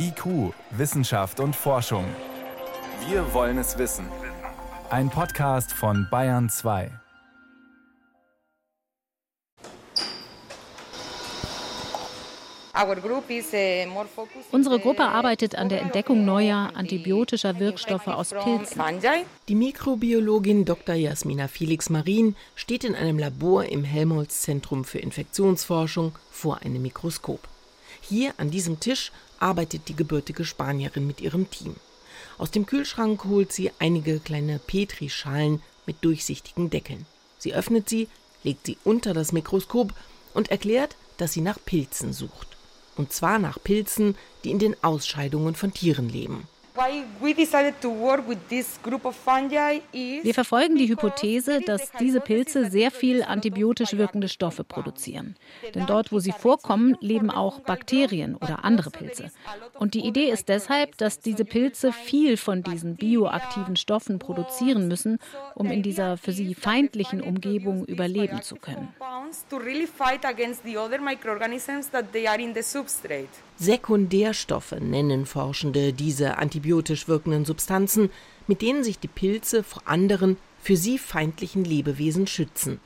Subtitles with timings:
[0.00, 2.04] IQ, Wissenschaft und Forschung.
[3.08, 4.06] Wir wollen es wissen.
[4.90, 6.90] Ein Podcast von Bayern 2.
[14.52, 18.80] Unsere Gruppe arbeitet an der Entdeckung neuer antibiotischer Wirkstoffe aus Pilzen.
[19.48, 20.94] Die Mikrobiologin Dr.
[20.94, 27.40] Jasmina Felix Marin steht in einem Labor im Helmholtz Zentrum für Infektionsforschung vor einem Mikroskop.
[28.08, 31.76] Hier an diesem Tisch arbeitet die gebürtige Spanierin mit ihrem Team.
[32.38, 37.04] Aus dem Kühlschrank holt sie einige kleine Petrischalen mit durchsichtigen Deckeln.
[37.38, 38.08] Sie öffnet sie,
[38.44, 39.92] legt sie unter das Mikroskop
[40.32, 42.56] und erklärt, dass sie nach Pilzen sucht.
[42.96, 46.48] Und zwar nach Pilzen, die in den Ausscheidungen von Tieren leben.
[50.22, 55.34] Wir verfolgen die Hypothese, dass diese Pilze sehr viel antibiotisch wirkende Stoffe produzieren.
[55.74, 59.30] Denn dort, wo sie vorkommen, leben auch Bakterien oder andere Pilze.
[59.78, 65.18] Und die Idee ist deshalb, dass diese Pilze viel von diesen bioaktiven Stoffen produzieren müssen,
[65.54, 68.88] um in dieser für sie feindlichen Umgebung überleben zu können.
[73.56, 76.36] Sekundärstoffe nennen Forschende diese
[76.68, 78.10] antibiotisch wirkenden Substanzen,
[78.46, 82.80] mit denen sich die Pilze vor anderen für sie feindlichen Lebewesen schützen.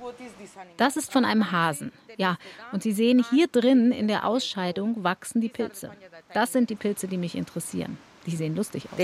[0.76, 1.90] Das ist von einem Hasen.
[2.16, 2.36] Ja,
[2.72, 5.90] und Sie sehen hier drin in der Ausscheidung wachsen die Pilze.
[6.32, 7.98] Das sind die Pilze, die mich interessieren.
[8.26, 8.98] Die sehen lustig aus.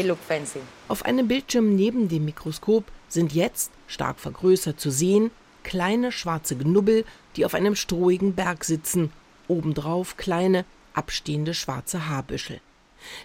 [0.86, 5.30] Auf einem Bildschirm neben dem Mikroskop sind jetzt, stark vergrößert zu sehen,
[5.64, 9.10] kleine schwarze Knubbel, die auf einem strohigen Berg sitzen,
[9.48, 12.60] obendrauf kleine, abstehende schwarze Haarbüschel.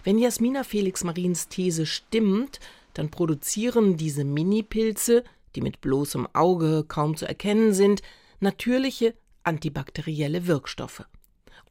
[0.02, 2.60] Wenn Jasmina Felix Marins These stimmt,
[2.94, 8.02] dann produzieren diese Minipilze, die mit bloßem Auge kaum zu erkennen sind,
[8.40, 11.04] natürliche antibakterielle Wirkstoffe.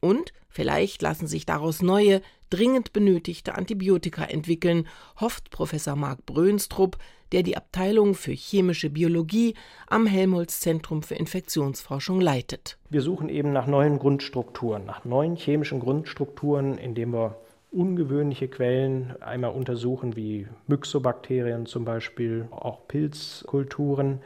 [0.00, 4.86] Und vielleicht lassen sich daraus neue, dringend benötigte Antibiotika entwickeln,
[5.18, 6.98] hofft Professor Marc Brönstrup,
[7.32, 9.54] der die Abteilung für chemische Biologie
[9.88, 12.78] am Helmholtz Zentrum für Infektionsforschung leitet.
[12.90, 17.36] Wir suchen eben nach neuen Grundstrukturen, nach neuen chemischen Grundstrukturen, indem wir
[17.74, 24.20] ungewöhnliche Quellen einmal untersuchen, wie Myxobakterien zum Beispiel, auch Pilzkulturen.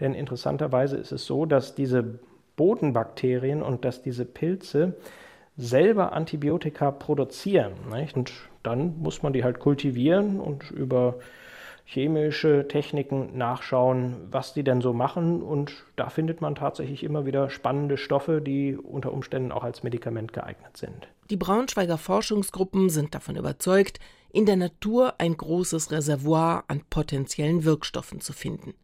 [0.00, 2.18] Denn interessanterweise ist es so, dass diese
[2.56, 4.94] Bodenbakterien und dass diese Pilze
[5.56, 7.72] selber Antibiotika produzieren.
[7.92, 8.16] Nicht?
[8.16, 11.16] Und dann muss man die halt kultivieren und über
[11.88, 15.40] chemische Techniken nachschauen, was die denn so machen.
[15.40, 20.32] Und da findet man tatsächlich immer wieder spannende Stoffe, die unter Umständen auch als Medikament
[20.32, 21.08] geeignet sind.
[21.30, 24.00] Die Braunschweiger Forschungsgruppen sind davon überzeugt,
[24.32, 28.74] in der Natur ein großes Reservoir an potenziellen Wirkstoffen zu finden.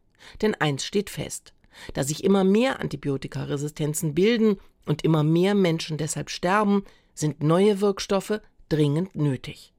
[0.41, 1.53] Denn eins steht fest.
[1.93, 8.39] Da sich immer mehr Antibiotikaresistenzen bilden und immer mehr Menschen deshalb sterben, sind neue Wirkstoffe
[8.69, 9.73] dringend nötig.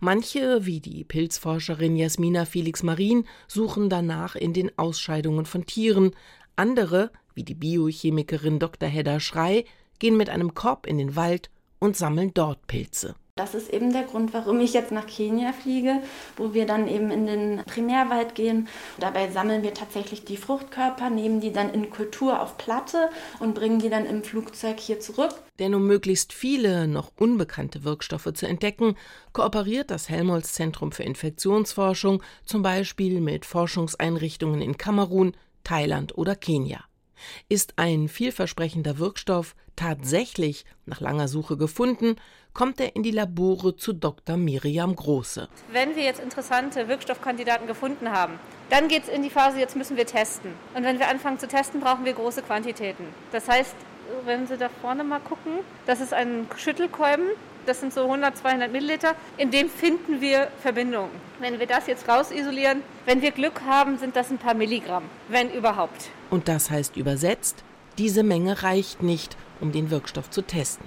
[0.00, 6.12] Manche, wie die Pilzforscherin Jasmina Felix Marin, suchen danach in den Ausscheidungen von Tieren,
[6.56, 8.88] andere, wie die Biochemikerin Dr.
[8.88, 9.64] Hedda Schrei,
[9.98, 13.14] gehen mit einem Korb in den Wald und sammeln dort Pilze.
[13.34, 16.02] Das ist eben der Grund, warum ich jetzt nach Kenia fliege,
[16.36, 18.68] wo wir dann eben in den Primärwald gehen.
[19.00, 23.08] Dabei sammeln wir tatsächlich die Fruchtkörper, nehmen die dann in Kultur auf Platte
[23.40, 25.34] und bringen die dann im Flugzeug hier zurück.
[25.58, 28.98] Denn um möglichst viele noch unbekannte Wirkstoffe zu entdecken,
[29.32, 35.32] kooperiert das Helmholtz Zentrum für Infektionsforschung zum Beispiel mit Forschungseinrichtungen in Kamerun,
[35.64, 36.84] Thailand oder Kenia.
[37.48, 42.16] Ist ein vielversprechender Wirkstoff tatsächlich nach langer Suche gefunden,
[42.52, 44.36] kommt er in die Labore zu Dr.
[44.36, 45.48] Miriam Große.
[45.70, 48.38] Wenn wir jetzt interessante Wirkstoffkandidaten gefunden haben,
[48.70, 50.52] dann geht es in die Phase, jetzt müssen wir testen.
[50.74, 53.04] Und wenn wir anfangen zu testen, brauchen wir große Quantitäten.
[53.32, 53.74] Das heißt,
[54.24, 57.28] wenn Sie da vorne mal gucken, das ist ein Schüttelkolben,
[57.66, 59.14] das sind so 100, 200 Milliliter.
[59.36, 61.10] In dem finden wir Verbindungen.
[61.40, 65.50] Wenn wir das jetzt rausisolieren, wenn wir Glück haben, sind das ein paar Milligramm, wenn
[65.50, 66.10] überhaupt.
[66.30, 67.64] Und das heißt übersetzt,
[67.98, 70.86] diese Menge reicht nicht, um den Wirkstoff zu testen.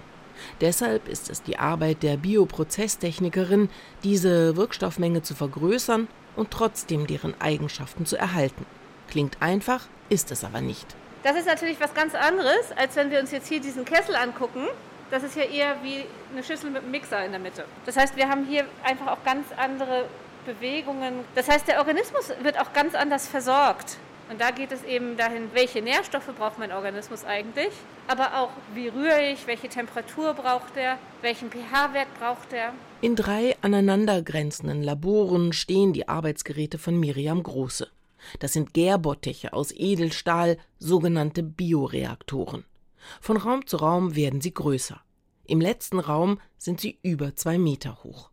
[0.61, 3.69] Deshalb ist es die Arbeit der Bioprozesstechnikerin,
[4.03, 8.65] diese Wirkstoffmenge zu vergrößern und trotzdem deren Eigenschaften zu erhalten.
[9.07, 10.95] Klingt einfach, ist es aber nicht.
[11.23, 14.67] Das ist natürlich was ganz anderes, als wenn wir uns jetzt hier diesen Kessel angucken.
[15.11, 17.65] Das ist ja eher wie eine Schüssel mit einem Mixer in der Mitte.
[17.85, 20.05] Das heißt, wir haben hier einfach auch ganz andere
[20.45, 21.25] Bewegungen.
[21.35, 23.97] Das heißt, der Organismus wird auch ganz anders versorgt.
[24.29, 27.69] Und da geht es eben dahin, welche Nährstoffe braucht mein Organismus eigentlich,
[28.07, 32.73] aber auch wie rühre ich, welche Temperatur braucht er, welchen pH-Wert braucht er.
[33.01, 37.87] In drei aneinandergrenzenden Laboren stehen die Arbeitsgeräte von Miriam Große.
[38.39, 42.65] Das sind Gärbottiche aus Edelstahl, sogenannte Bioreaktoren.
[43.21, 45.01] Von Raum zu Raum werden sie größer.
[45.45, 48.31] Im letzten Raum sind sie über zwei Meter hoch.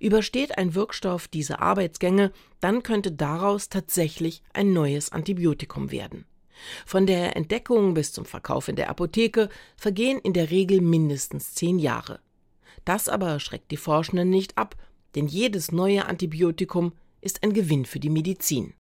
[0.00, 6.26] Übersteht ein Wirkstoff diese Arbeitsgänge, dann könnte daraus tatsächlich ein neues Antibiotikum werden.
[6.84, 11.78] Von der Entdeckung bis zum Verkauf in der Apotheke vergehen in der Regel mindestens zehn
[11.78, 12.20] Jahre.
[12.84, 14.76] Das aber schreckt die Forschenden nicht ab,
[15.14, 18.74] denn jedes neue Antibiotikum ist ein Gewinn für die Medizin.